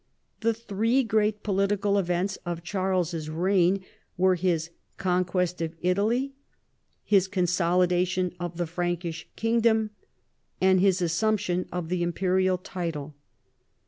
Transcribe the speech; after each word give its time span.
The 0.39 0.55
three 0.55 1.03
great 1.03 1.43
political 1.43 1.99
events 1.99 2.39
of 2.43 2.63
Charles's 2.63 3.29
reign 3.29 3.85
were 4.17 4.33
his 4.33 4.71
conquest 4.97 5.61
of 5.61 5.75
Italy, 5.79 6.33
his 7.03 7.27
consolidation 7.27 8.33
of 8.39 8.57
the 8.57 8.65
Frankish 8.65 9.27
kingdom, 9.35 9.91
and 10.59 10.79
his 10.79 11.03
assumption 11.03 11.67
of 11.71 11.89
the 11.89 12.01
imperial 12.01 12.57
title. 12.57 13.13